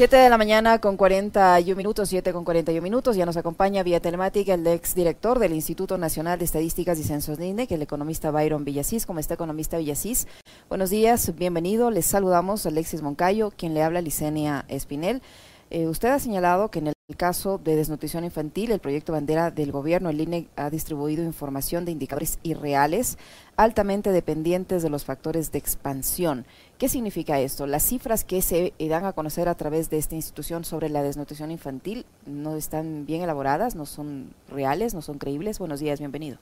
[0.00, 3.16] 7 de la mañana con 41 minutos, 7 con 41 minutos.
[3.16, 7.36] Ya nos acompaña vía telemática el ex director del Instituto Nacional de Estadísticas y Censos
[7.36, 9.04] que el economista Byron Villasís.
[9.04, 10.26] ¿Cómo está, economista Villasís?
[10.70, 11.90] Buenos días, bienvenido.
[11.90, 15.20] Les saludamos Alexis Moncayo, quien le habla Licenia Espinel.
[15.68, 19.70] Eh, usted ha señalado que en el caso de desnutrición infantil, el proyecto bandera del
[19.70, 23.18] gobierno, el INE, ha distribuido información de indicadores irreales,
[23.56, 26.46] altamente dependientes de los factores de expansión.
[26.80, 27.66] ¿Qué significa esto?
[27.66, 31.50] Las cifras que se dan a conocer a través de esta institución sobre la desnutrición
[31.50, 35.58] infantil no están bien elaboradas, no son reales, no son creíbles.
[35.58, 36.38] Buenos días, bienvenido.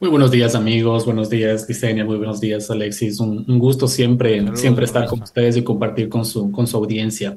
[0.00, 3.20] Muy buenos días amigos, buenos días Diseña, muy buenos días Alexis.
[3.20, 7.36] Un, gusto siempre, siempre estar con ustedes y compartir con su, con su audiencia.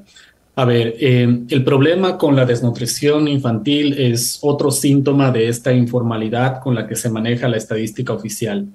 [0.56, 6.62] A ver, eh, el problema con la desnutrición infantil es otro síntoma de esta informalidad
[6.62, 8.70] con la que se maneja la estadística oficial.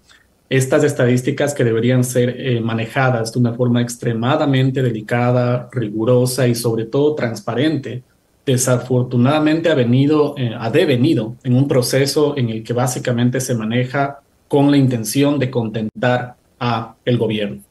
[0.52, 6.84] Estas estadísticas que deberían ser eh, manejadas de una forma extremadamente delicada, rigurosa y sobre
[6.84, 8.02] todo transparente,
[8.44, 14.20] desafortunadamente ha venido, eh, ha devenido en un proceso en el que básicamente se maneja
[14.46, 17.62] con la intención de contentar a el gobierno.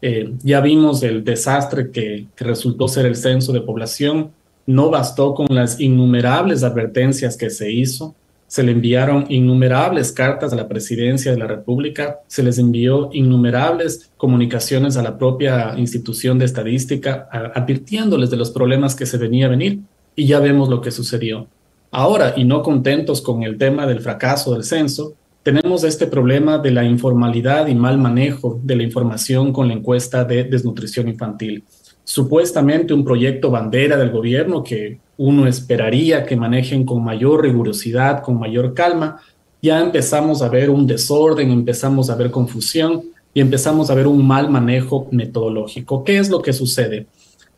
[0.00, 4.30] Eh, ya vimos el desastre que, resultó ser el censo de población.
[4.64, 8.14] No bastó con las innumerables advertencias que se hizo.
[8.50, 14.10] Se le enviaron innumerables cartas a la presidencia de la República, se les envió innumerables
[14.16, 19.50] comunicaciones a la propia institución de estadística, advirtiéndoles de los problemas que se venía a
[19.50, 19.78] venir.
[20.16, 21.46] Y ya vemos lo que sucedió.
[21.92, 25.14] Ahora, y no contentos con el tema del fracaso del censo,
[25.44, 30.24] tenemos este problema de la informalidad y mal manejo de la información con la encuesta
[30.24, 31.62] de desnutrición infantil.
[32.02, 38.38] Supuestamente un proyecto bandera del gobierno que uno esperaría que manejen con mayor rigurosidad, con
[38.38, 39.20] mayor calma,
[39.60, 43.02] ya empezamos a ver un desorden, empezamos a ver confusión
[43.34, 46.04] y empezamos a ver un mal manejo metodológico.
[46.04, 47.06] ¿Qué es lo que sucede?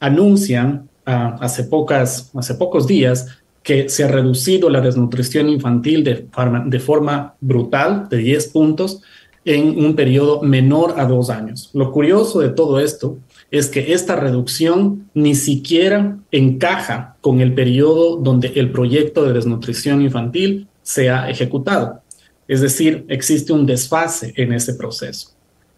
[0.00, 3.28] Anuncian ah, hace, pocas, hace pocos días
[3.62, 6.26] que se ha reducido la desnutrición infantil de
[6.66, 9.02] de forma brutal, de 10 puntos,
[9.44, 11.70] en un periodo menor a dos años.
[11.74, 13.18] Lo curioso de todo esto
[13.52, 20.00] es que esta reducción ni siquiera encaja con el periodo donde el proyecto de desnutrición
[20.00, 22.00] infantil se ha ejecutado.
[22.48, 25.32] Es decir, existe un desfase en ese proceso.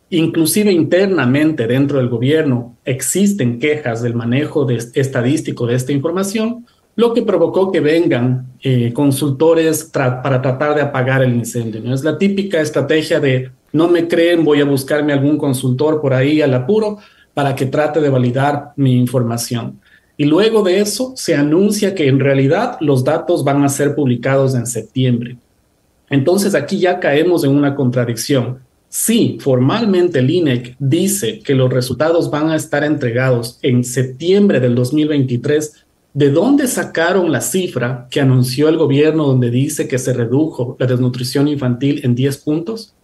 [0.08, 6.64] Inclusive internamente dentro del gobierno existen quejas del manejo estadístico de esta información,
[6.94, 11.92] lo que provocó que vengan eh, consultores para tratar de apagar el incendio.
[11.92, 16.40] Es la típica estrategia de no me creen, voy a buscarme algún consultor por ahí
[16.40, 16.98] al apuro
[17.34, 19.80] para que trate de validar mi información.
[20.16, 24.54] Y luego de eso se anuncia que en realidad los datos van a ser publicados
[24.54, 25.36] en septiembre.
[26.08, 28.60] Entonces aquí ya caemos en una contradicción.
[28.88, 34.76] Sí, formalmente el INEC dice que los resultados van a estar entregados en septiembre del
[34.76, 35.84] 2023,
[36.14, 40.86] ¿De dónde sacaron la cifra que anunció el gobierno donde dice que se redujo la
[40.86, 42.94] desnutrición infantil en 10 puntos?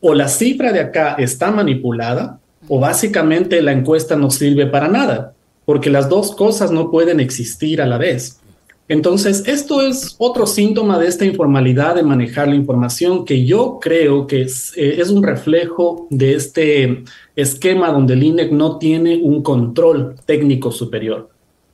[0.00, 5.34] O la cifra de acá está manipulada o básicamente la encuesta no sirve para nada,
[5.64, 8.40] porque las dos cosas no pueden existir a la vez.
[8.86, 14.28] Entonces, esto es otro síntoma de esta informalidad de manejar la información que yo creo
[14.28, 17.02] que es, eh, un reflejo de este
[17.34, 21.28] esquema donde el INEC no tiene un control técnico superior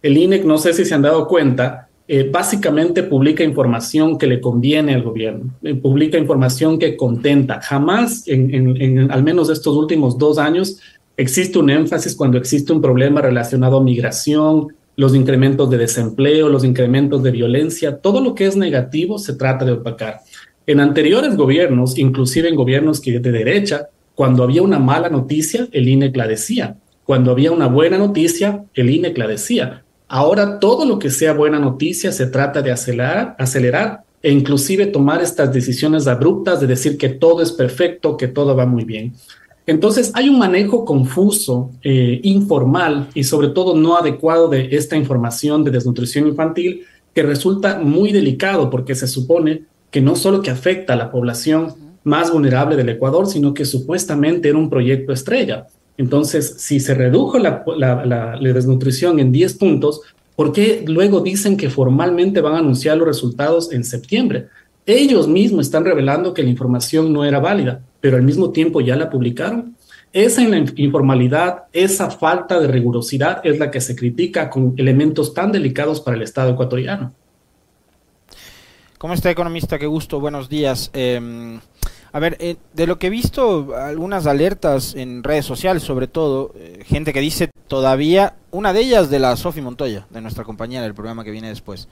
[0.06, 4.40] el INEC, no sé si se han dado cuenta, eh, básicamente publica información que le
[4.40, 7.60] conviene al gobierno, eh, publica información que contenta.
[7.60, 10.80] Jamás, en, al menos estos últimos dos años,
[11.16, 16.64] existe un énfasis cuando existe un problema relacionado a migración, los incrementos de desempleo, los
[16.64, 20.20] incrementos de violencia, todo lo que es negativo se trata de opacar.
[20.66, 26.16] En anteriores gobiernos, inclusive en gobiernos de derecha, cuando había una mala noticia, el INEC
[26.16, 26.76] la decía.
[27.04, 29.82] Cuando había una buena noticia, el INEC la decía.
[30.08, 35.20] Ahora todo lo que sea buena noticia se trata de acelerar, acelerar e inclusive tomar
[35.20, 39.14] estas decisiones abruptas de decir que todo es perfecto, que todo va muy bien.
[39.66, 45.64] Entonces hay un manejo confuso, eh, informal y sobre todo no adecuado de esta información
[45.64, 50.92] de desnutrición infantil que resulta muy delicado porque se supone que no solo que afecta
[50.92, 51.74] a la población
[52.04, 55.66] más vulnerable del Ecuador, sino que supuestamente era un proyecto estrella.
[55.98, 60.03] Entonces, si se redujo la, desnutrición en 10 puntos,
[60.34, 64.48] ¿por qué luego dicen que formalmente van a anunciar los resultados en septiembre?
[64.84, 68.95] Ellos mismos están revelando que la información no era válida, pero al mismo tiempo ya
[68.97, 69.75] la publicaron.
[70.13, 70.43] Esa
[70.77, 76.16] informalidad, esa falta de rigurosidad es la que se critica con elementos tan delicados para
[76.16, 77.13] el Estado ecuatoriano.
[78.98, 79.78] ¿Cómo está, economista?
[79.78, 80.91] Qué gusto, buenos días.
[80.95, 81.60] Em,
[82.16, 86.54] A ver, eh, de lo que he visto, algunas alertas en redes sociales, sobre todo,
[86.57, 90.83] eh, gente que dice todavía, una de ellas de la Sofi Montoya, de nuestra compañera
[90.83, 91.89] del programa que viene después,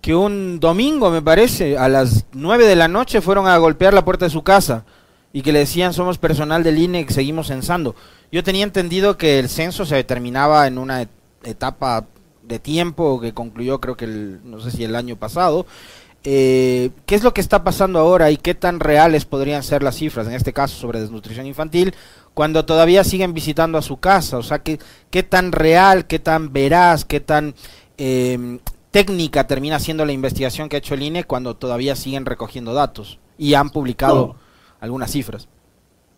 [0.00, 4.04] que un domingo, me parece, a las 9 de la noche fueron a golpear la
[4.04, 4.84] puerta de su casa
[5.32, 7.96] y que le decían somos personal del INE que seguimos censando.
[8.30, 11.08] Yo tenía entendido que el censo se determinaba en una
[11.42, 12.06] etapa
[12.44, 15.66] de tiempo que concluyó creo que el, no sé si el año pasado.
[16.30, 19.96] Eh, ¿Qué es lo que está pasando ahora y qué tan reales podrían ser las
[19.96, 21.94] cifras, en este caso sobre desnutrición infantil,
[22.34, 24.36] cuando todavía siguen visitando a su casa?
[24.36, 24.78] O sea, ¿qué,
[25.10, 27.54] qué tan real, qué tan veraz, qué tan
[27.96, 28.58] em,
[28.90, 33.18] técnica termina siendo la investigación que ha hecho el INE cuando todavía siguen recogiendo datos
[33.38, 34.36] y han publicado
[34.80, 35.48] algunas cifras?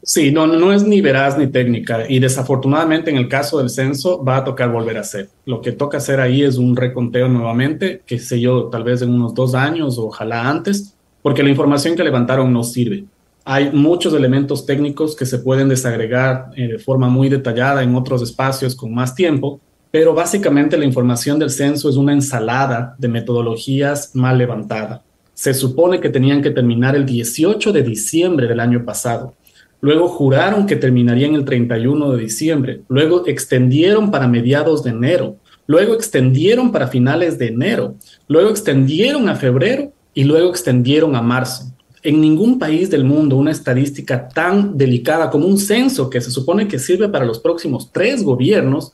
[0.02, 4.24] Sí, no, no es ni veraz ni técnica y desafortunadamente en el caso del censo
[4.24, 5.28] va a tocar volver a hacer.
[5.44, 9.10] Lo que toca hacer ahí es un reconteo nuevamente, que sé yo, tal vez en
[9.10, 13.04] unos dos años, ojalá antes, porque la información que levantaron no sirve.
[13.44, 18.22] Hay muchos elementos técnicos que se pueden desagregar eh, de forma muy detallada en otros
[18.22, 19.60] espacios con más tiempo,
[19.90, 25.02] pero básicamente la información del censo es una ensalada de metodologías mal levantada.
[25.34, 29.34] Se supone que tenían que terminar el 18 de diciembre del año pasado
[29.80, 32.80] Luego juraron que terminarían el 31 de diciembre.
[32.88, 35.36] Luego extendieron para mediados de enero.
[35.66, 37.94] Luego extendieron para finales de enero.
[38.28, 41.72] Luego extendieron a febrero y luego extendieron a marzo.
[42.02, 46.66] En ningún país del mundo una estadística tan delicada como un censo que se supone
[46.66, 48.92] que sirve para los próximos tres gobiernos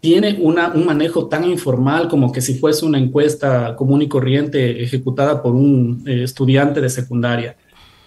[0.00, 4.82] tiene una, un manejo tan informal como que si fuese una encuesta común y corriente
[4.82, 7.56] ejecutada por un eh, estudiante de secundaria.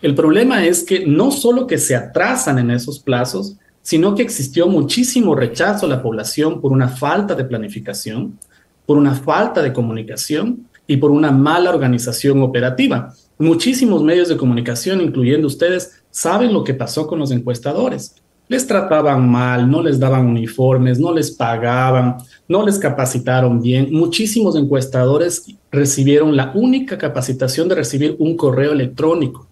[0.01, 4.67] El problema es que no solo que se atrasan en esos plazos, sino que existió
[4.67, 8.39] muchísimo rechazo a la población por una falta de planificación,
[8.85, 13.13] por una falta de comunicación y por una mala organización operativa.
[13.37, 18.15] Muchísimos medios de comunicación, incluyendo ustedes, saben lo que pasó con los encuestadores.
[18.47, 22.17] Les trataban mal, no les daban uniformes, no les pagaban,
[22.47, 23.89] no les capacitaron bien.
[23.91, 29.48] Muchísimos encuestadores recibieron la única capacitación de recibir un correo electrónico.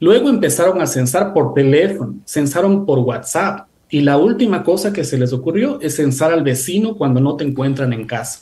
[0.00, 5.18] Luego empezaron a censar por teléfono, censaron por WhatsApp y la última cosa que se
[5.18, 8.40] les ocurrió es censar al vecino cuando no te encuentran en casa.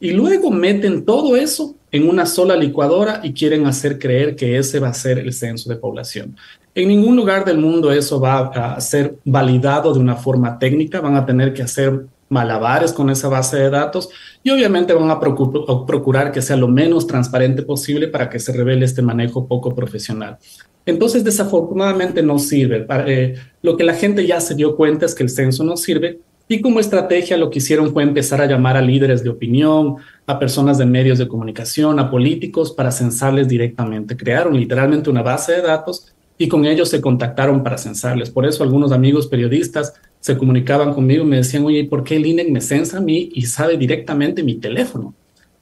[0.00, 4.80] Y luego meten todo eso en una sola licuadora y quieren hacer creer que ese
[4.80, 6.36] va a ser el censo de población.
[6.74, 11.16] En ningún lugar del mundo eso va a ser validado de una forma técnica, van
[11.16, 14.08] a tener que hacer malabares con esa base de datos
[14.42, 18.86] y obviamente van a procurar que sea lo menos transparente posible para que se revele
[18.86, 20.38] este manejo poco profesional.
[20.86, 22.86] Entonces, desafortunadamente no sirve.
[23.06, 26.20] Eh, lo que la gente ya se dio cuenta es que el censo no sirve
[26.48, 29.96] y como estrategia lo que hicieron fue empezar a llamar a líderes de opinión,
[30.26, 34.16] a personas de medios de comunicación, a políticos para censarles directamente.
[34.16, 38.28] Crearon literalmente una base de datos y con ellos se contactaron para censarles.
[38.28, 42.26] Por eso algunos amigos periodistas se comunicaban conmigo y me decían, oye, ¿por qué el
[42.26, 45.14] INEC me censa a mí y sabe directamente mi teléfono?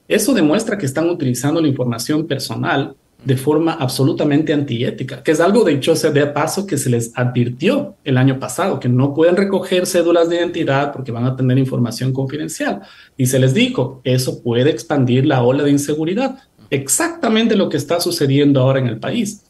[0.09, 5.63] Eso demuestra que están utilizando la información personal de forma absolutamente antiética, que es algo
[5.65, 9.87] de hecho de paso que se les advirtió el año pasado, que no pueden recoger
[9.87, 12.81] cédulas de identidad porque van a tener información confidencial.
[13.17, 16.39] Y se les dijo, eso puede expandir la ola de inseguridad.
[16.71, 19.43] Exactamente lo que está sucediendo ahora en el país.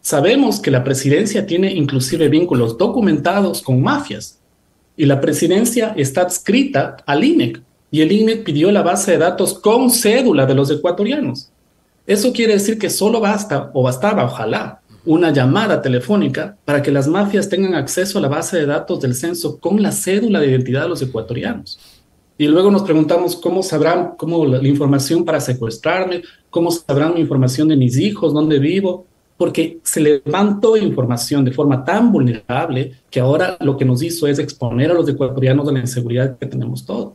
[0.00, 4.38] Sabemos que la presidencia tiene inclusive vínculos documentados con mafias
[4.96, 9.54] y la presidencia está adscrita al INEC y el INEC pidió la base de datos
[9.54, 11.50] con cédula de los ecuatorianos.
[12.06, 17.08] Eso quiere decir que solo basta o bastaba, ojalá, una llamada telefónica para que las
[17.08, 20.82] mafias tengan acceso a la base de datos del censo con la cédula de identidad
[20.82, 21.78] de los ecuatorianos.
[22.38, 27.68] Y luego nos preguntamos cómo sabrán cómo la, información para secuestrarme, cómo sabrán mi información
[27.68, 33.56] de mis hijos, dónde vivo, porque se levantó información de forma tan vulnerable que ahora
[33.60, 37.14] lo que nos hizo es exponer a los ecuatorianos a la inseguridad que tenemos todos.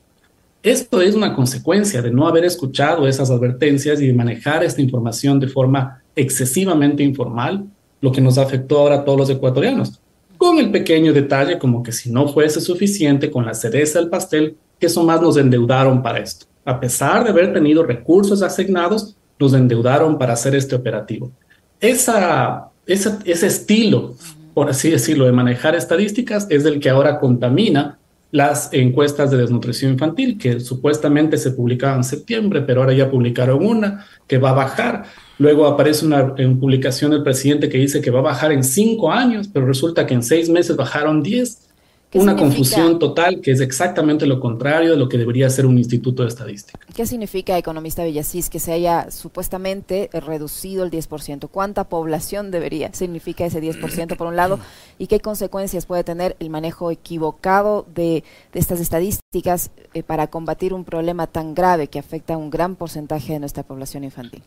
[0.63, 5.39] Esto es una consecuencia de no haber escuchado esas advertencias y de manejar esta información
[5.39, 7.65] de forma excesivamente informal,
[8.00, 10.00] lo que nos afectó ahora a todos los ecuatorianos.
[10.38, 14.56] Con el pequeño detalle como que si no fuese suficiente con la cereza del pastel,
[14.80, 16.46] que eso más nos endeudaron para esto.
[16.63, 21.32] A pesar de haber tenido recursos asignados, nos endeudaron para hacer este operativo.
[21.80, 24.13] Esa, ese estilo,
[24.53, 27.98] por así decirlo, de manejar estadísticas es el que ahora contamina
[28.31, 33.65] las encuestas de desnutrición infantil, que supuestamente se publicaban en septiembre, pero ahora ya publicaron
[33.65, 35.03] una que va a bajar.
[35.38, 39.50] Luego aparece una publicación del presidente que dice que va a bajar en cinco años,
[39.51, 41.67] pero resulta que en seis meses bajaron diez.
[42.13, 46.24] Una confusión total que es exactamente lo contrario de lo que debería ser un instituto
[46.24, 46.80] de estadística.
[46.94, 51.50] ¿Qué significa, economista Villasís, que se haya supuestamente reducido el 10%?
[51.50, 54.60] ¿Cuánta población debería significa ese 10% por un lado?
[54.98, 60.84] ¿Y qué consecuencias puede tener el manejo equivocado de, estas estadísticas eh, para combatir un
[60.84, 64.44] problema tan grave que afecta a un gran porcentaje de nuestra población infantil?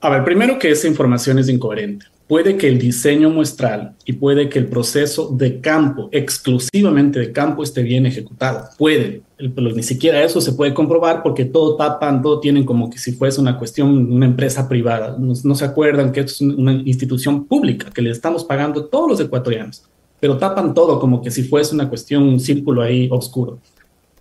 [0.00, 4.48] A ver, primero que esa información es incoherente puede que el diseño muestral y puede
[4.48, 8.68] que el proceso de campo, exclusivamente de campo, esté bien ejecutado.
[8.76, 12.98] Puede, pero ni siquiera eso se puede comprobar porque todo tapan, todo tienen como que
[12.98, 15.16] si fuese una cuestión, una empresa privada.
[15.18, 19.84] No, se acuerdan que es una institución pública que le estamos pagando todos los ecuatorianos,
[20.18, 23.58] pero tapan todo como que si fuese una cuestión, un círculo ahí oscuro.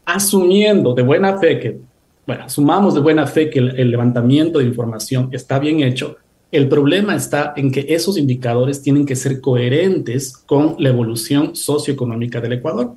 [0.06, 1.80] Asumiendo de buena fe que,
[2.28, 6.18] bueno, asumamos de buena fe que el levantamiento de información está bien hecho,
[6.56, 12.40] el problema está en que esos indicadores tienen que ser coherentes con la evolución socioeconómica
[12.42, 12.96] del Ecuador.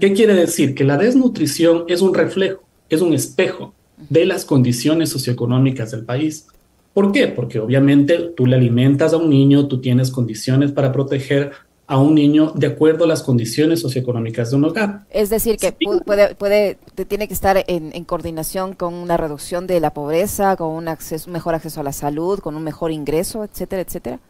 [0.00, 0.74] ¿Qué quiere decir?
[0.74, 3.74] Que la desnutrición es un reflejo, es un espejo
[4.08, 6.46] de las condiciones socioeconómicas del país.
[6.92, 7.28] ¿Por qué?
[7.28, 11.52] Porque obviamente tú le alimentas a un niño, tú tienes condiciones para proteger
[11.90, 15.00] a un niño de acuerdo a las condiciones socioeconómicas de un hogar.
[15.10, 16.78] Es decir, que puede, puede,
[17.08, 21.56] tiene que estar en, coordinación con una reducción de la pobreza, con un, acceso, mejor
[21.56, 24.20] acceso a la salud, con un mejor ingreso, etcétera, etcétera.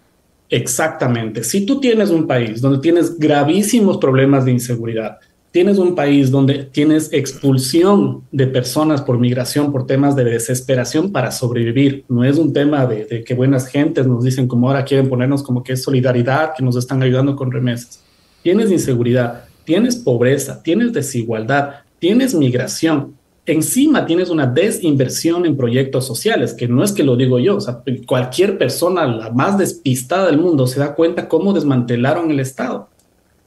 [0.49, 1.45] Exactamente.
[1.45, 5.19] Si tú tienes un país donde tienes gravísimos problemas de inseguridad,
[5.51, 11.33] tienes un país donde tienes expulsión de personas por migración, por temas de desesperación para
[11.33, 12.05] sobrevivir.
[12.09, 15.63] No es un tema de, que buenas gentes nos dicen como ahora quieren ponernos como
[15.63, 18.03] que es solidaridad, que nos están ayudando con remesas.
[18.43, 23.15] Tienes inseguridad, tienes pobreza, tienes desigualdad, tienes migración.
[23.45, 27.61] Encima tienes una desinversión en proyectos sociales, que no es que lo digo yo, o
[27.61, 32.89] sea, cualquier persona, la más despistada del mundo, se da cuenta cómo desmantelaron el Estado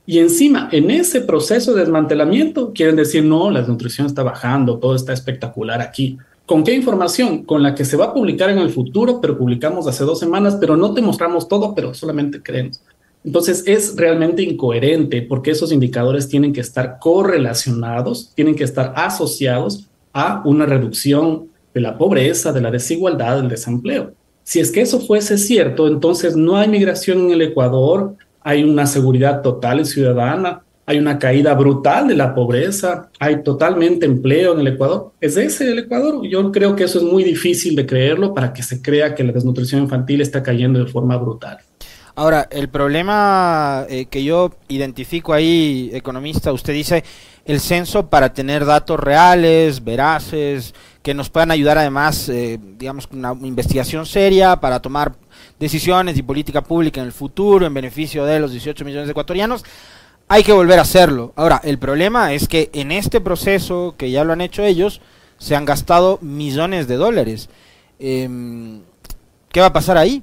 [0.06, 4.96] y encima, en ese proceso de desmantelamiento, quieren decir, no, la nutrición está bajando, todo
[4.96, 6.18] está espectacular aquí.
[6.46, 7.44] ¿Con qué información?
[7.44, 10.58] Con la que se va a publicar en el futuro, pero publicamos hace dos semanas,
[10.60, 12.82] pero no te mostramos todo, pero solamente creemos.
[13.24, 19.88] Entonces es realmente incoherente porque esos indicadores tienen que estar correlacionados, tienen que estar asociados
[20.12, 24.12] a una reducción de la pobreza, de la desigualdad, del desempleo.
[24.44, 28.86] Si es que eso fuese cierto, entonces no hay migración en el Ecuador, hay una
[28.86, 34.60] seguridad total y ciudadana, hay una caída brutal de la pobreza, hay totalmente empleo en
[34.60, 35.14] el Ecuador.
[35.22, 36.28] ¿Es ese el Ecuador?
[36.28, 39.32] Yo creo que eso es muy difícil de creerlo para que se crea que la
[39.32, 41.60] desnutrición infantil está cayendo de forma brutal.
[42.16, 47.04] Ahora, el problema eh, que yo identifico ahí, economista, usted dice
[47.46, 53.34] el censo para tener datos reales, veraces, que nos puedan ayudar además, eh, digamos, una
[53.42, 55.14] investigación seria para tomar
[55.64, 59.64] decisiones y política pública en el futuro en beneficio de los 18 millones de ecuatorianos,
[60.28, 61.32] hay que volver a hacerlo.
[61.38, 65.00] Ahora, el problema es que en este proceso, que ya lo han hecho ellos,
[65.38, 67.50] se han gastado millones de dólares.
[67.98, 68.82] Em,
[69.54, 70.22] ¿Qué va a pasar ahí?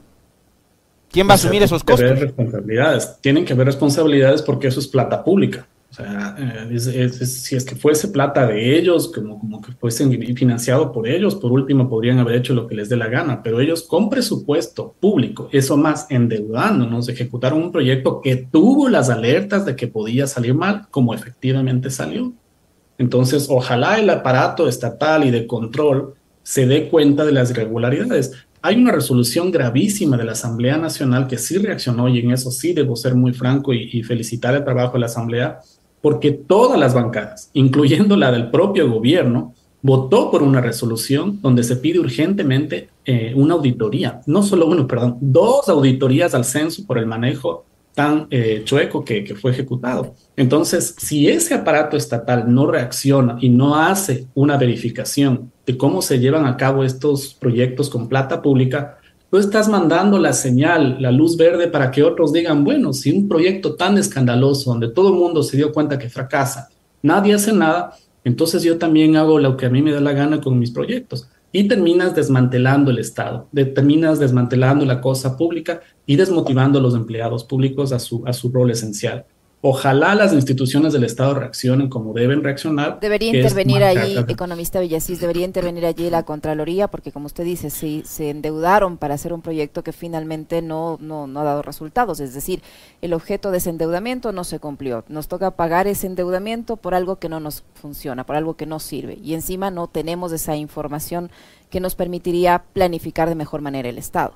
[1.10, 2.20] ¿Quién va a asumir esos costos?
[2.20, 3.16] responsabilidades.
[3.22, 5.66] Tienen que haber responsabilidades porque eso es plata pública.
[5.90, 10.92] O sea, eh, si es que fuese plata de ellos, como, como que fuesen financiado
[10.92, 13.82] por ellos, por último podrían haber hecho lo que les dé la gana, pero ellos
[13.82, 19.88] con presupuesto público, eso más endeudándonos, ejecutaron un proyecto que tuvo las alertas de que
[19.88, 22.32] podía salir mal, como efectivamente salió.
[22.96, 28.32] Entonces, ojalá el aparato estatal y de control se dé cuenta de las irregularidades.
[28.62, 32.74] Hay una resolución gravísima de la Asamblea Nacional que sí reaccionó y en eso sí
[32.74, 35.60] debo ser muy franco y, y felicitar el trabajo de la Asamblea,
[36.00, 41.76] porque todas las bancadas, incluyendo la del propio gobierno, votó por una resolución donde se
[41.76, 47.06] pide urgentemente eh, una auditoría, no solo uno, perdón, dos auditorías al censo por el
[47.06, 47.64] manejo
[47.94, 50.14] tan eh, chueco que, que, fue ejecutado.
[50.36, 56.20] Entonces, si ese aparato estatal no reacciona y no hace una verificación de cómo se
[56.20, 58.99] llevan a cabo estos proyectos con plata pública,
[59.30, 63.28] tú estás mandando la señal, la luz verde para que otros digan, bueno, si un
[63.28, 66.68] proyecto tan escandaloso donde todo el mundo se dio cuenta que fracasa,
[67.02, 70.40] nadie hace nada, entonces yo también hago lo que a mí me da la gana
[70.40, 71.28] con mis proyectos.
[71.52, 77.42] Y terminas desmantelando el Estado, terminas desmantelando la cosa pública y desmotivando a los empleados
[77.42, 79.24] públicos a su, a su rol esencial.
[79.62, 82.98] Ojalá las instituciones del Estado reaccionen como deben reaccionar.
[82.98, 88.02] Debería intervenir ahí, economista Villasís, debería intervenir allí la Contraloría, porque como usted dice, si
[88.06, 92.20] se endeudaron para hacer un proyecto que finalmente no, no, no ha dado resultados.
[92.20, 92.62] Es decir,
[93.02, 95.04] el objeto de ese endeudamiento no se cumplió.
[95.08, 98.80] Nos toca pagar ese endeudamiento por algo que no nos funciona, por algo que no
[98.80, 99.18] sirve.
[99.22, 101.30] Y encima no tenemos esa información
[101.68, 104.32] que nos permitiría planificar de mejor manera el Estado.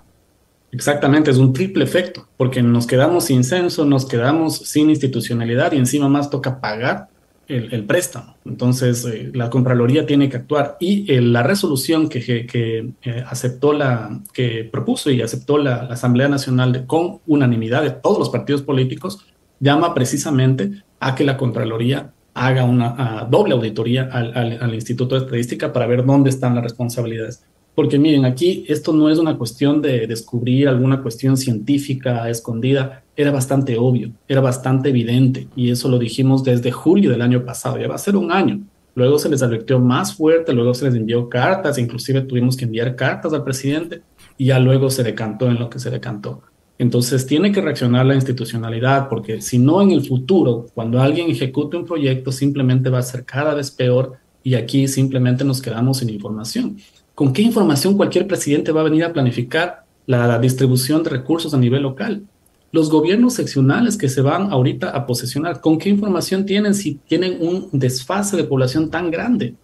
[0.75, 5.76] Exactamente, es un triple efecto, porque nos quedamos sin censo, nos quedamos sin institucionalidad y
[5.76, 7.07] encima más toca pagar
[7.47, 8.35] el, préstamo.
[8.45, 13.73] Entonces, eh, la Contraloría tiene que actuar y eh, la resolución que, que eh, aceptó
[13.73, 19.25] la, que propuso y aceptó la, Asamblea Nacional con unanimidad de todos los partidos políticos,
[19.61, 25.73] llama precisamente a que la Contraloría haga una doble auditoría al, al Instituto de Estadística
[25.73, 27.45] para ver dónde están las responsabilidades.
[27.75, 33.33] Porque miren, aquí esto no es una cuestión de descubrir alguna cuestión científica escondida, era
[33.33, 37.88] bastante obvio, era bastante evidente, y eso lo dijimos desde julio del año pasado, ya
[37.88, 38.61] va a ser un año.
[38.95, 42.95] Luego se les advirtió más fuerte, luego se les envió cartas, inclusive tuvimos que enviar
[42.95, 44.02] cartas al presidente,
[44.38, 46.43] y ya luego se decantó en lo que se decantó.
[46.78, 51.76] Entonces tiene que reaccionar la institucionalidad, porque si no en el futuro, cuando alguien ejecute
[51.76, 56.11] un proyecto, simplemente va a ser cada vez peor y aquí simplemente nos quedamos sin
[56.11, 56.76] información.
[57.14, 61.59] ¿Con qué información cualquier presidente va a venir a planificar la distribución de recursos a
[61.59, 62.25] nivel local?
[62.73, 67.38] Los gobiernos seccionales que se van ahorita a posesionar, ¿con qué información tienen si tienen
[67.40, 69.54] un desfase de población tan grande?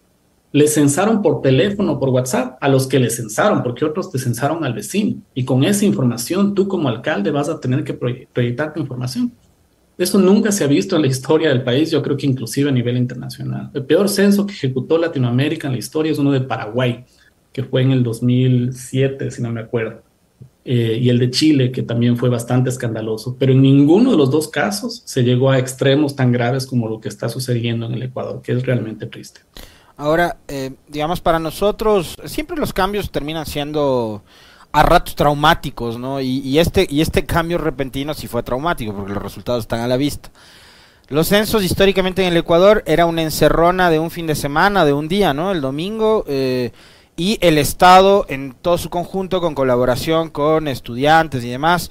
[0.53, 4.65] Les censaron por teléfono, por WhatsApp, a los que les censaron, porque otros te censaron
[4.65, 5.21] al vecino.
[5.35, 9.33] Y con esa información, tú como alcalde vas a tener que proyectar tu información.
[9.99, 12.73] Eso nunca se ha visto en la historia del país, yo creo que inclusive a
[12.73, 13.71] nivel internacional.
[13.75, 17.05] El peor censo que ejecutó Latinoamérica en la historia es uno de Paraguay,
[17.53, 20.03] que fue en el 2007, si no me acuerdo,
[20.65, 24.31] eh, y el de Chile, que también fue bastante escandaloso, pero en ninguno de los
[24.31, 28.03] dos casos se llegó a extremos tan graves como lo que está sucediendo en el
[28.03, 29.41] Ecuador, que es realmente triste.
[29.97, 34.23] Ahora, eh, digamos, para nosotros, siempre los cambios terminan siendo
[34.73, 36.21] a ratos traumáticos, ¿no?
[36.21, 39.97] Y, este, y este cambio repentino sí fue traumático, porque los resultados están a la
[39.97, 40.31] vista.
[41.09, 44.93] Los censos históricamente en el Ecuador era una encerrona de un fin de semana, de
[44.93, 45.51] un día, ¿no?
[45.51, 46.25] El domingo.
[46.29, 46.71] Eh,
[47.21, 51.91] y el Estado en todo su conjunto con colaboración con estudiantes y demás,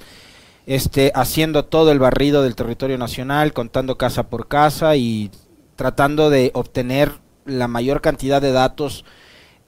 [0.66, 5.30] este, haciendo todo el barrido del territorio nacional, contando casa por casa y
[5.76, 7.12] tratando de obtener
[7.44, 9.04] la mayor cantidad de datos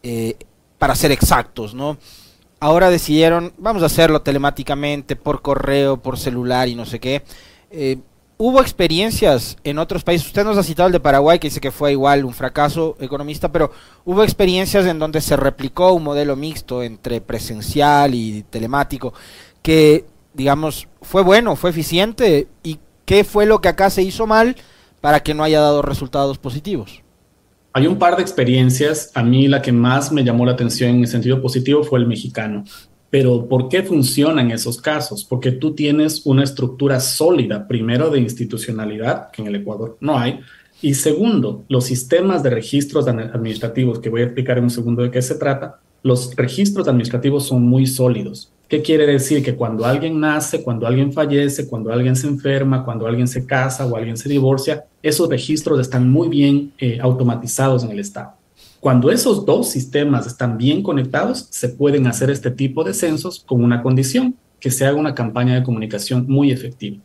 [0.03, 0.35] eh,
[0.79, 1.97] para ser exactos, ¿no?
[2.59, 7.23] Ahora decidieron, vamos a hacerlo telemáticamente, por correo, por celular y no sé qué.
[7.71, 7.99] Eh,
[8.45, 10.27] hubo experiencias en otros países.
[10.27, 13.53] Usted nos ha citado el de Paraguay, que dice que fue igual un fracaso economista,
[13.53, 13.71] pero
[14.05, 19.15] hubo experiencias en donde se replicó un modelo mixto entre presencial y telemático,
[19.63, 22.49] que, digamos, fue bueno, fue eficiente.
[22.65, 24.57] ¿Y qué fue lo que acá se hizo mal
[25.01, 27.01] para que no haya dado resultados positivos?
[27.75, 29.13] Hay un par de experiencias.
[29.15, 32.09] A mí la que más me llamó la atención en el sentido positivo fue el
[32.09, 32.65] mexicano.
[33.13, 35.23] Pero ¿por qué funcionan esos casos?
[35.23, 40.41] Porque tú tienes una estructura sólida, primero de institucionalidad, que en el Ecuador no hay,
[40.81, 45.11] y segundo, los sistemas de registros administrativos, que voy a explicar en un segundo de
[45.11, 48.51] qué se trata, los registros administrativos son muy sólidos.
[48.67, 49.45] ¿Qué quiere decir?
[49.45, 53.85] Que cuando alguien nace, cuando alguien fallece, cuando alguien se enferma, cuando alguien se casa
[53.85, 58.33] o alguien se divorcia, esos registros están muy bien eh, automatizados en el Estado.
[58.83, 63.63] Cuando esos dos sistemas están bien conectados, se pueden hacer este tipo de censos con
[63.63, 66.97] una condición, que se haga una campaña de comunicación muy efectiva.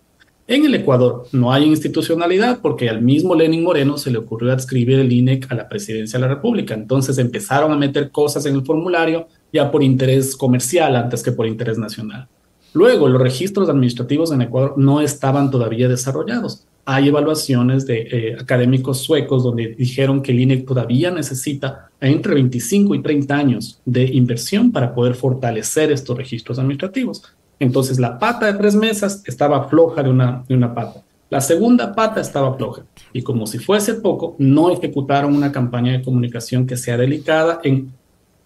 [0.48, 4.98] En el Ecuador no hay institucionalidad porque al mismo Lenin Moreno se le ocurrió adscribir
[4.98, 6.74] el INEC a la presidencia de la República.
[6.74, 11.46] Entonces empezaron a meter cosas en el formulario ya por interés comercial antes que por
[11.46, 12.28] interés nacional.
[12.74, 19.00] Luego, los registros administrativos en Ecuador no estaban todavía desarrollados hay evaluaciones de eh, académicos
[19.00, 24.72] suecos donde dijeron que el INE todavía necesita entre 25 y 30 años de inversión
[24.72, 27.24] para poder fortalecer estos registros administrativos.
[27.60, 31.04] Entonces, la pata de tres mesas estaba floja de una, de una pata.
[31.30, 32.84] La segunda pata estaba floja.
[33.12, 37.92] Y como si fuese poco, no ejecutaron una campaña de comunicación que sea delicada en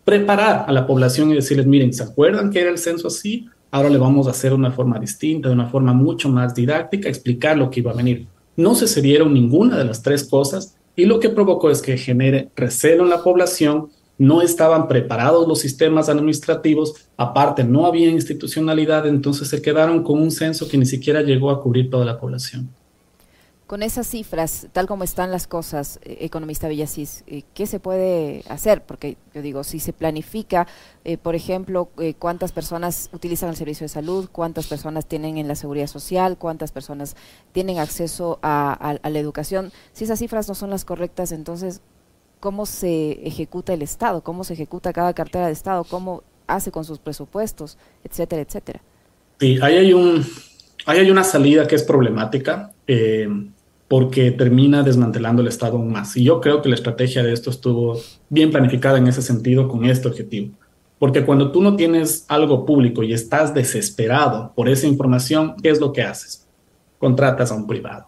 [0.04, 3.48] preparar a la población y decirles, miren, ¿se acuerdan que era el censo así?
[3.72, 7.08] Ahora le vamos a hacer de una forma distinta, de una forma mucho más didáctica,
[7.08, 8.28] explicar lo que iba a venir.
[8.58, 12.50] No se cedieron ninguna de las tres cosas y lo que provocó es que genere
[12.56, 19.48] recelo en la población, no estaban preparados los sistemas administrativos, aparte no había institucionalidad, entonces
[19.48, 22.70] se quedaron con un censo que ni siquiera llegó a cubrir toda la población.
[23.72, 28.44] Con esas cifras, tal como están las cosas, eh, economista Villasís, eh, ¿qué se puede
[28.50, 28.84] hacer?
[28.84, 30.68] Porque yo digo, si se planifica,
[31.06, 31.88] eh, por ejemplo,
[32.20, 36.74] cuántas personas utilizan el servicio de salud, cuántas personas tienen en la seguridad social, cuántas
[36.74, 37.16] personas
[37.54, 41.80] tienen acceso a, la educación, si esas cifras no son las correctas, entonces,
[42.42, 44.22] ¿cómo se ejecuta el Estado?
[44.22, 45.86] ¿Cómo se ejecuta cada cartera de Estado?
[45.86, 47.78] ¿Cómo hace con sus presupuestos?
[48.04, 48.82] Etcétera, etcétera.
[49.40, 50.26] Sí, ahí hay un...
[50.88, 52.72] Ahí hay una salida que es problemática
[53.92, 56.16] porque termina desmantelando el Estado aún más.
[56.16, 58.00] Y yo creo que la estrategia de esto estuvo
[58.30, 60.54] bien planificada en ese sentido con este objetivo.
[60.98, 65.82] Porque cuando tú no tienes algo público y estás desesperado por esa información, ¿qué es
[65.82, 66.48] lo que haces?
[67.00, 68.08] Contratas a un privado.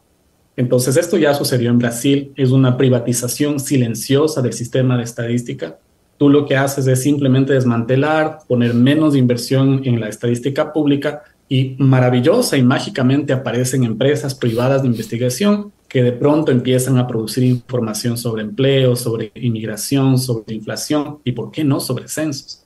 [0.56, 5.80] Entonces, esto ya sucedió en Brasil, es una privatización silenciosa del sistema de estadística.
[6.17, 11.76] Tú lo que haces es simplemente desmantelar, poner menos inversión en la estadística pública y
[11.78, 18.18] maravillosa y mágicamente aparecen empresas privadas de investigación que de pronto empiezan a producir información
[18.18, 22.63] sobre empleo, sobre inmigración, sobre inflación y, ¿por qué no?, sobre censos.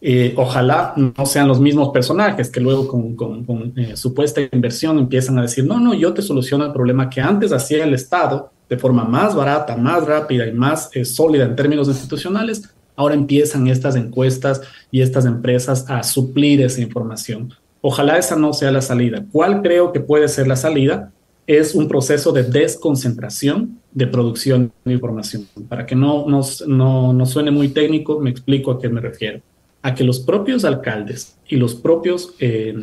[0.00, 5.42] Eh, ojalá no sean los mismos personajes que luego con, eh, supuesta inversión empiezan a
[5.42, 9.02] decir, no, no, yo te soluciono el problema que antes hacía el Estado de forma
[9.02, 12.72] más barata, más rápida y más eh, sólida en términos institucionales.
[12.94, 14.60] Ahora empiezan estas encuestas
[14.92, 17.52] y estas empresas a suplir esa información.
[17.82, 19.24] Ojalá esa no sea la salida.
[19.32, 21.12] ¿Cuál creo que puede ser la salida?
[21.46, 25.48] Es un proceso de desconcentración de producción de información.
[25.68, 29.40] Para que no, no, no, no suene muy técnico, me explico a qué me refiero
[29.82, 32.74] a que los propios alcaldes y los propios eh,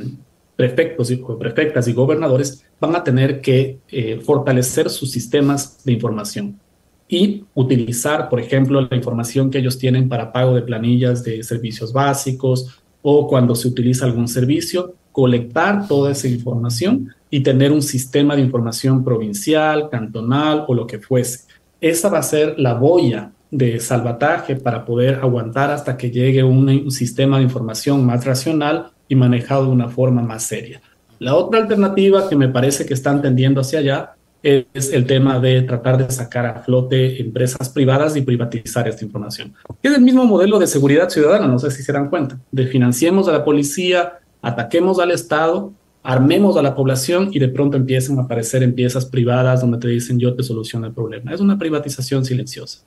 [0.55, 6.59] prefectos y prefectas y gobernadores van a tener que eh, fortalecer sus sistemas de información
[7.07, 11.93] y utilizar, por ejemplo, la información que ellos tienen para pago de planillas de servicios
[11.93, 18.35] básicos o cuando se utiliza algún servicio, colectar toda esa información y tener un sistema
[18.35, 21.45] de información provincial, cantonal o lo que fuese.
[21.79, 26.91] Esa va a ser la boya de salvataje para poder aguantar hasta que llegue un,
[26.91, 30.81] sistema de información más racional y manejado de una forma más seria.
[31.19, 35.61] La otra alternativa que me parece que están tendiendo hacia allá es el tema de
[35.63, 39.53] tratar de sacar a flote empresas privadas y privatizar esta información.
[39.81, 43.27] Es el mismo modelo de seguridad ciudadana, no sé si se dan cuenta, de financiemos
[43.27, 45.73] a la policía, ataquemos al Estado,
[46.03, 50.19] armemos a la población y de pronto empiezan a aparecer empresas privadas donde te dicen
[50.19, 51.33] yo te soluciono el problema.
[51.33, 52.83] Es una privatización silenciosa.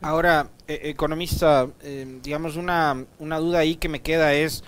[0.00, 4.64] Ahora, eh, economista, eh, digamos, una, una duda ahí que me queda es,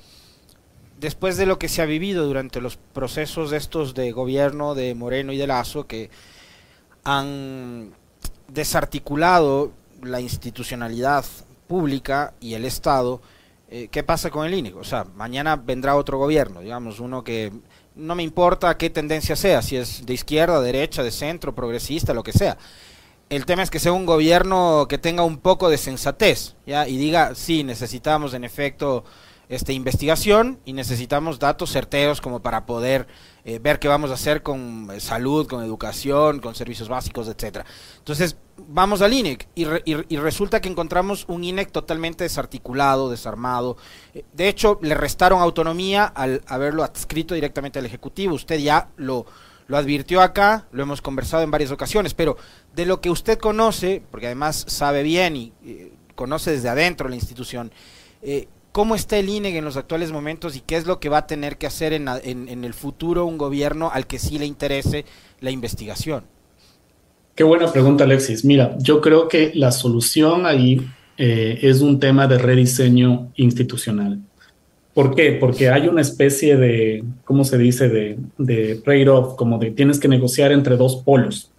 [1.05, 5.33] después de lo que se ha vivido durante los procesos estos de gobierno de Moreno
[5.33, 6.09] y de Lazo, que
[7.05, 7.93] han
[8.49, 9.71] desarticulado
[10.03, 11.27] la institucionalidad
[11.69, 13.21] pública y el Estado,
[13.69, 14.73] eh, ¿qué pasa con el INE?
[14.73, 17.53] O sea, mañana vendrá otro gobierno, digamos, uno que
[17.95, 22.23] no me importa qué tendencia sea, si es de izquierda, derecha, de centro, progresista, lo
[22.23, 22.57] que sea
[23.31, 26.87] el tema es que sea un gobierno que tenga un poco de sensatez, ¿ya?
[26.87, 29.05] Y diga, sí, necesitamos en efecto
[29.49, 33.07] esta investigación y necesitamos datos certeros como para poder
[33.45, 37.65] eh, ver qué vamos a hacer con eh, salud, con educación, con servicios básicos, etcétera.
[37.99, 43.77] Entonces, vamos al INEC y, y, resulta que encontramos un INEC totalmente desarticulado, desarmado.
[44.15, 48.35] Eh, de hecho, le restaron autonomía al haberlo adscrito directamente al Ejecutivo.
[48.35, 49.27] Usted ya lo
[49.67, 52.37] lo advirtió acá, lo hemos conversado en varias ocasiones, pero
[52.75, 55.55] de lo que usted conoce, porque además sabe bien y
[56.15, 57.73] conoce desde adentro la institución,
[58.23, 61.19] eh, ¿cómo está el INEG en los actuales momentos y qué es lo que va
[61.19, 65.05] a tener que hacer en, en, el futuro un gobierno al que sí le interese
[65.41, 66.25] la investigación?
[67.37, 68.45] Qué buena pregunta, Alexis.
[68.45, 70.85] Mira, yo creo que la solución ahí
[71.17, 74.19] eh, es un tema de rediseño institucional.
[74.93, 75.31] ¿Por qué?
[75.41, 80.09] Porque hay una especie de, ¿cómo se dice?, de, de trade-off, como de tienes que
[80.09, 81.53] negociar entre dos polos.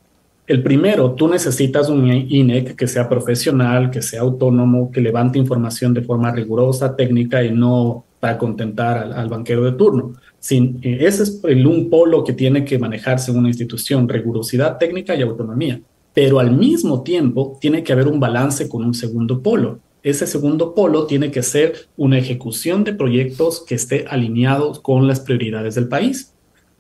[0.48, 5.94] El primero, tú necesitas un INEC que sea profesional, que sea autónomo, que levante información
[5.94, 10.14] de forma rigurosa, técnica y no para contentar al, banquero de turno.
[10.40, 14.78] Sin, eh, ese es el, un polo que tiene que manejarse en una institución, rigurosidad
[14.78, 15.82] técnica y autonomía.
[16.14, 20.76] Pero al mismo tiempo tiene que haber un balance con un segundo polo, ese segundo
[20.76, 25.88] polo tiene que ser una ejecución de proyectos que esté alineados con las prioridades del
[25.88, 26.35] país.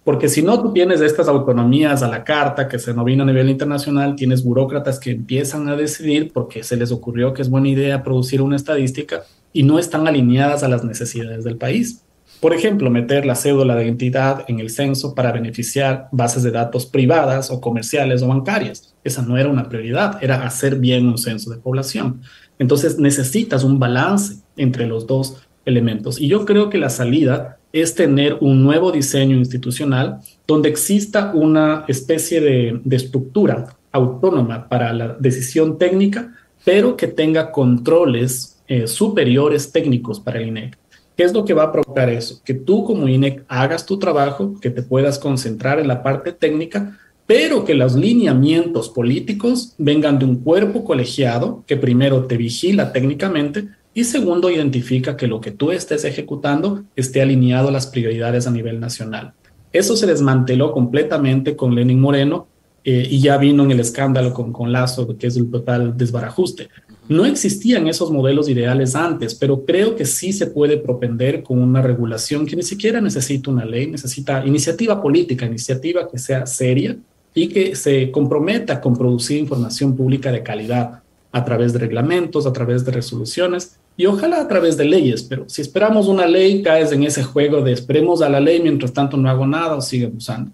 [0.06, 3.50] Porque si no, tú tienes estas autonomías a la carta que se novina a nivel
[3.50, 8.04] internacional, tienes burócratas que empiezan a decidir porque se les ocurrió que es buena idea
[8.04, 12.04] producir una estadística y no están alineadas a las necesidades del país.
[12.40, 16.86] Por ejemplo, meter la cédula de identidad en el censo para beneficiar bases de datos
[16.86, 18.94] privadas o comerciales o bancarias.
[19.04, 22.22] Esa no era una prioridad, era hacer bien un censo de población.
[22.60, 26.22] Entonces necesitas un balance entre los dos elementos.
[26.22, 31.84] Y yo creo que la salida es tener un nuevo diseño institucional donde exista una
[31.90, 36.34] especie de, estructura autónoma para la decisión técnica,
[36.64, 40.78] pero que tenga controles eh, superiores técnicos para el INEC.
[41.18, 42.42] ¿Qué es lo que va a provocar eso?
[42.46, 46.98] Que tú como INEC hagas tu trabajo, que te puedas concentrar en la parte técnica,
[47.26, 53.68] pero que los lineamientos políticos vengan de un cuerpo colegiado que primero te vigila técnicamente
[53.98, 58.52] y segundo identifica que lo que tú estés ejecutando esté alineado a las prioridades a
[58.52, 59.34] nivel nacional.
[59.72, 62.48] Eso se desmanteló completamente con Lenin Moreno
[62.84, 66.68] eh, y ya vino en el escándalo con, con Lazo, que es el total desbarajuste.
[67.08, 71.82] No existían esos modelos ideales antes, pero creo que sí se puede propender con una
[71.82, 76.98] regulación que ni siquiera necesita una ley, necesita iniciativa política, iniciativa que sea seria
[77.34, 82.52] y que se comprometa con producir información pública de calidad a través de reglamentos, a
[82.52, 86.92] través de resoluciones y ojalá a través de leyes, pero si esperamos una ley, caes
[86.92, 90.06] en ese juego de esperemos a la ley, mientras tanto no hago nada o sigue
[90.06, 90.52] abusando.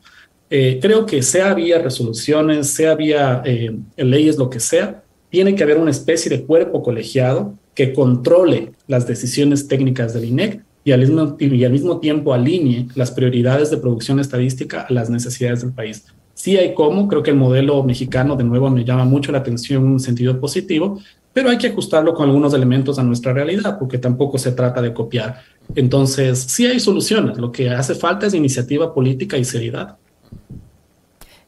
[0.49, 5.63] Eh, creo que sea vía resoluciones, sea vía eh, leyes, lo que sea, tiene que
[5.63, 10.99] haber una especie de cuerpo colegiado que controle las decisiones técnicas del INEC y al
[10.99, 15.71] mismo, y al mismo tiempo alinee las prioridades de producción estadística a las necesidades del
[15.71, 16.06] país.
[16.34, 19.86] Sí hay cómo, creo que el modelo mexicano de nuevo me llama mucho la atención
[19.86, 20.99] en un sentido positivo,
[21.34, 24.94] pero hay que ajustarlo con algunos elementos a nuestra realidad, porque tampoco se trata de
[24.94, 25.41] copiar.
[25.76, 29.98] Entonces, sí hay soluciones, lo que hace falta es iniciativa política y seriedad.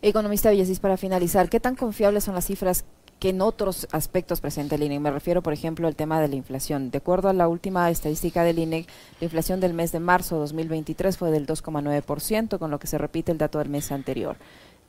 [0.01, 2.85] Economista Villasís, para finalizar, ¿qué tan confiables son las cifras
[3.23, 4.99] que en otros aspectos presenta el INEC.
[4.99, 6.91] Me refiero, por ejemplo, al tema de la inflación.
[6.91, 8.85] De acuerdo a la última estadística del INEC,
[9.21, 12.97] la inflación del mes de marzo de 2023 fue del 2,9%, con lo que se
[12.97, 14.35] repite el dato del mes anterior.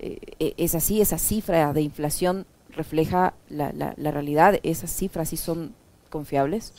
[0.01, 1.01] Eh, eh, ¿Es así?
[1.01, 2.45] ¿Esa cifra de inflación
[2.77, 4.59] refleja la, realidad?
[4.63, 5.73] ¿Esas cifras sí son
[6.11, 6.73] confiables?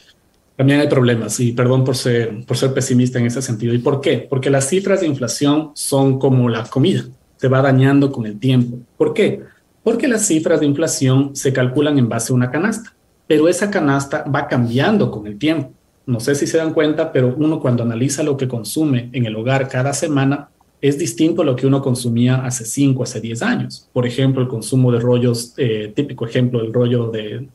[0.55, 3.73] También hay problemas y perdón por ser, por ser pesimista en ese sentido.
[3.73, 4.25] ¿Y por qué?
[4.29, 7.03] Porque las cifras de inflación son como la comida,
[7.37, 8.77] se va dañando con el tiempo.
[8.97, 9.43] ¿Por qué?
[9.85, 12.95] porque las cifras de inflación se calculan en base a una canasta,
[13.27, 15.73] pero esa canasta va cambiando con el tiempo.
[16.07, 19.35] No sé si se dan cuenta, pero uno cuando analiza lo que consume en el
[19.35, 20.49] hogar cada semana,
[20.87, 23.89] es distinto a lo que uno consumía hace 5, hace 10 años.
[23.91, 27.47] Por ejemplo, el consumo de rollos, eh, típico ejemplo, el rollo de,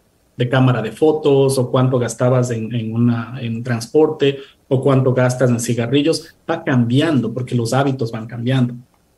[0.50, 4.38] cámara de fotos o cuánto gastabas en, en, transporte
[4.68, 8.74] o cuánto gastas en cigarrillos, va cambiando porque los hábitos van cambiando.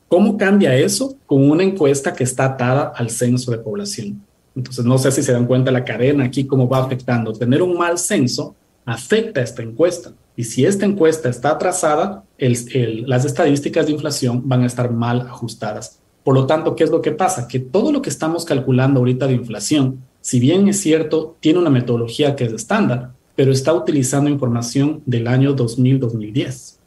[0.08, 1.14] ¿Cómo cambia eso?
[1.24, 4.20] Con una encuesta que está atada al censo de población.
[4.54, 7.32] Entonces, no sé si se dan cuenta la cadena aquí, cómo va afectando.
[7.32, 10.12] Tener un mal censo afecta esta encuesta.
[10.36, 16.00] Y si esta encuesta está atrasada, las estadísticas de inflación van a estar mal ajustadas.
[16.24, 17.48] Por lo tanto, ¿qué es lo que pasa?
[17.48, 21.70] Que todo lo que estamos calculando ahorita de inflación, si bien es cierto, tiene una
[21.70, 26.78] metodología que es estándar, pero está utilizando información del año 2000-2010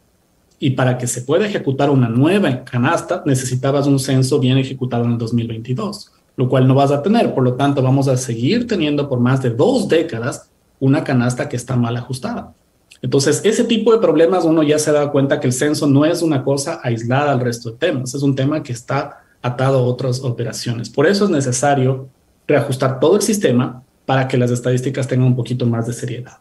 [0.60, 5.12] y para que se pueda ejecutar una nueva canasta necesitabas un censo bien ejecutado en
[5.12, 7.34] el 2022, lo cual no vas a tener.
[7.34, 11.56] Por lo tanto, vamos a seguir teniendo por más de dos décadas una canasta que
[11.56, 12.54] está mal ajustada.
[13.02, 16.22] Entonces, ese tipo de problemas uno ya se da cuenta que el censo no es
[16.22, 20.22] una cosa aislada al resto de temas, es un tema que está atado a otras
[20.22, 20.90] operaciones.
[20.90, 22.10] Por eso es necesario
[22.48, 26.38] reajustar todo el sistema para que las estadísticas tengan un poquito más de seriedad.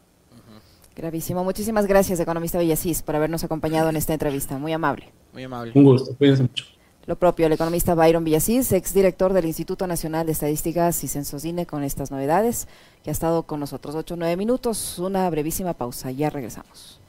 [0.97, 1.43] Gravísimo.
[1.43, 4.59] Muchísimas gracias, economista Villasís, por habernos acompañado en esta entrevista.
[4.59, 5.13] Muy amable.
[5.33, 5.73] Muy amable.
[5.75, 6.15] Un gusto.
[6.17, 6.65] Cuídense mucho.
[7.07, 11.85] Lo propio, el economista Byron Villasís, exdirector del Instituto Nacional de Estadísticas y Censosine, con
[11.85, 12.67] estas novedades,
[13.03, 14.99] que ha estado con nosotros ocho o nueve minutos.
[14.99, 16.11] Una brevísima pausa.
[16.11, 17.04] Ya regresamos.